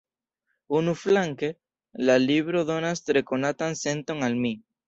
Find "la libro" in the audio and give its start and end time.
2.09-2.65